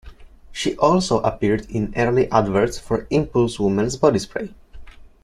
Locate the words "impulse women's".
3.11-3.97